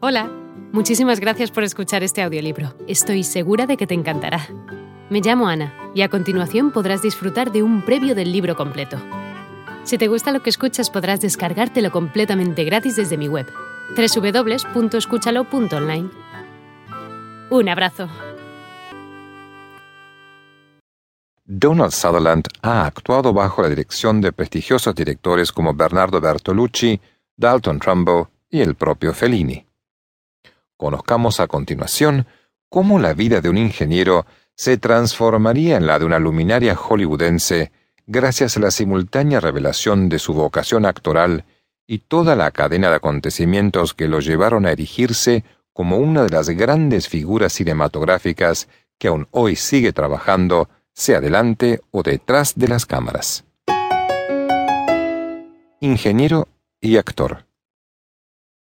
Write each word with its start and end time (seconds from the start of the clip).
Hola, 0.00 0.30
muchísimas 0.70 1.18
gracias 1.18 1.50
por 1.50 1.64
escuchar 1.64 2.04
este 2.04 2.22
audiolibro. 2.22 2.72
Estoy 2.86 3.24
segura 3.24 3.66
de 3.66 3.76
que 3.76 3.88
te 3.88 3.94
encantará. 3.94 4.46
Me 5.10 5.20
llamo 5.20 5.48
Ana 5.48 5.74
y 5.92 6.02
a 6.02 6.08
continuación 6.08 6.70
podrás 6.70 7.02
disfrutar 7.02 7.50
de 7.50 7.64
un 7.64 7.84
previo 7.84 8.14
del 8.14 8.30
libro 8.30 8.54
completo. 8.54 8.96
Si 9.82 9.98
te 9.98 10.06
gusta 10.06 10.30
lo 10.30 10.40
que 10.40 10.50
escuchas 10.50 10.88
podrás 10.88 11.20
descargártelo 11.20 11.90
completamente 11.90 12.62
gratis 12.62 12.94
desde 12.94 13.16
mi 13.16 13.26
web, 13.26 13.48
www.escúchalo.online. 13.96 16.10
Un 17.50 17.68
abrazo. 17.68 18.08
Donald 21.44 21.90
Sutherland 21.90 22.46
ha 22.62 22.86
actuado 22.86 23.32
bajo 23.32 23.62
la 23.62 23.68
dirección 23.68 24.20
de 24.20 24.30
prestigiosos 24.30 24.94
directores 24.94 25.50
como 25.50 25.74
Bernardo 25.74 26.20
Bertolucci, 26.20 27.00
Dalton 27.36 27.80
Trumbo 27.80 28.30
y 28.48 28.60
el 28.60 28.76
propio 28.76 29.12
Fellini. 29.12 29.67
Conozcamos 30.78 31.40
a 31.40 31.48
continuación 31.48 32.26
cómo 32.70 33.00
la 33.00 33.12
vida 33.12 33.40
de 33.40 33.50
un 33.50 33.58
ingeniero 33.58 34.26
se 34.54 34.78
transformaría 34.78 35.76
en 35.76 35.86
la 35.86 35.98
de 35.98 36.04
una 36.04 36.20
luminaria 36.20 36.76
hollywoodense 36.76 37.72
gracias 38.06 38.56
a 38.56 38.60
la 38.60 38.70
simultánea 38.70 39.40
revelación 39.40 40.08
de 40.08 40.20
su 40.20 40.34
vocación 40.34 40.86
actoral 40.86 41.44
y 41.86 41.98
toda 41.98 42.36
la 42.36 42.52
cadena 42.52 42.90
de 42.90 42.96
acontecimientos 42.96 43.92
que 43.92 44.06
lo 44.06 44.20
llevaron 44.20 44.66
a 44.66 44.72
erigirse 44.72 45.44
como 45.72 45.98
una 45.98 46.22
de 46.22 46.30
las 46.30 46.48
grandes 46.50 47.08
figuras 47.08 47.52
cinematográficas 47.54 48.68
que 48.98 49.08
aún 49.08 49.26
hoy 49.32 49.56
sigue 49.56 49.92
trabajando, 49.92 50.68
sea 50.94 51.20
delante 51.20 51.80
o 51.90 52.04
detrás 52.04 52.54
de 52.56 52.68
las 52.68 52.86
cámaras. 52.86 53.44
Ingeniero 55.80 56.46
y 56.80 56.98
actor. 56.98 57.46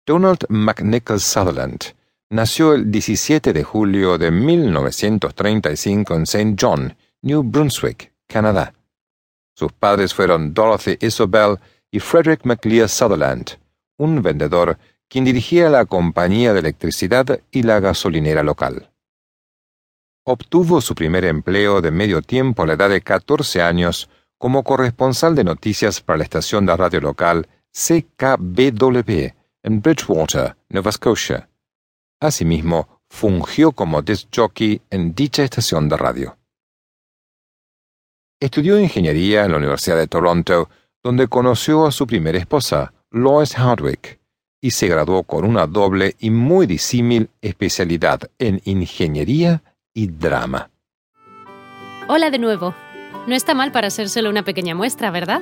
Donald 0.06 0.46
McNichol 0.50 1.20
Sutherland 1.20 2.01
nació 2.32 2.74
el 2.74 2.90
17 2.90 3.52
de 3.52 3.64
julio 3.64 4.18
de 4.18 4.32
1935 4.32 6.16
en 6.16 6.24
St. 6.24 6.56
John, 6.60 6.96
New 7.22 7.44
Brunswick, 7.44 8.14
Canadá. 8.26 8.74
Sus 9.54 9.74
padres 9.74 10.14
fueron 10.14 10.54
Dorothy 10.54 10.98
Isobel 11.02 11.58
y 11.92 12.00
Frederick 12.00 12.46
McLear 12.46 12.88
Sutherland, 12.88 13.60
un 13.98 14.22
vendedor 14.22 14.78
quien 15.10 15.26
dirigía 15.26 15.70
la 15.70 15.86
compañía 15.86 16.54
de 16.54 16.62
electricidad 16.62 17.42
y 17.52 17.64
la 17.64 17.82
gasolinera 17.82 18.44
local. 18.44 18.90
Obtuvo 20.24 20.80
su 20.80 20.96
primer 20.96 21.26
empleo 21.26 21.82
de 21.82 21.92
medio 21.92 22.22
tiempo 22.22 22.64
a 22.64 22.68
la 22.68 22.74
edad 22.74 22.90
de 22.90 23.02
14 23.02 23.62
años 23.62 24.10
como 24.38 24.64
corresponsal 24.64 25.36
de 25.36 25.44
noticias 25.44 26.00
para 26.00 26.20
la 26.20 26.24
estación 26.24 26.66
de 26.66 26.78
radio 26.78 27.02
local 27.02 27.50
CKBW 27.74 29.34
en 29.64 29.82
Bridgewater, 29.82 30.56
Nova 30.70 30.92
Scotia. 30.94 31.51
Asimismo, 32.22 33.02
fungió 33.10 33.72
como 33.72 34.04
disc 34.04 34.28
jockey 34.34 34.80
en 34.92 35.16
dicha 35.16 35.44
estación 35.44 35.90
de 35.90 35.98
radio. 35.98 36.38
Estudió 38.40 38.80
ingeniería 38.80 39.44
en 39.44 39.52
la 39.52 39.58
Universidad 39.58 39.98
de 39.98 40.08
Toronto, 40.08 40.70
donde 41.04 41.28
conoció 41.28 41.88
a 41.88 41.92
su 41.92 42.06
primera 42.06 42.38
esposa, 42.38 42.94
Lois 43.10 43.58
Hardwick, 43.58 44.20
y 44.62 44.70
se 44.70 44.88
graduó 44.88 45.24
con 45.24 45.46
una 45.46 45.66
doble 45.66 46.16
y 46.20 46.30
muy 46.30 46.68
disímil 46.68 47.30
especialidad 47.42 48.30
en 48.38 48.62
ingeniería 48.66 49.64
y 49.94 50.08
drama. 50.08 50.70
Hola 52.08 52.30
de 52.30 52.38
nuevo. 52.38 52.76
No 53.26 53.36
está 53.36 53.56
mal 53.56 53.72
para 53.72 53.90
solo 53.90 54.30
una 54.30 54.44
pequeña 54.44 54.76
muestra, 54.76 55.10
¿verdad? 55.10 55.42